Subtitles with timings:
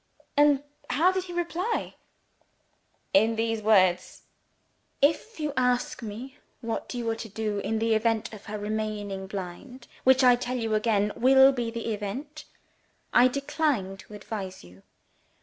[0.35, 1.93] "And how did he reply?"
[3.13, 4.23] "In these words:
[4.99, 9.27] 'If you ask me what you are to do, in the event of her remaining
[9.27, 12.45] blind (which I tell you again will be the event),
[13.13, 14.81] I decline to advise you.